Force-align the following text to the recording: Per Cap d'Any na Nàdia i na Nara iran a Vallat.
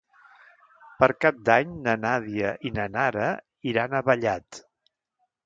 Per 1.03 1.09
Cap 1.25 1.43
d'Any 1.49 1.75
na 1.89 1.93
Nàdia 2.07 2.55
i 2.69 2.73
na 2.79 2.87
Nara 2.97 3.29
iran 3.75 3.95
a 3.95 4.03
Vallat. 4.09 4.65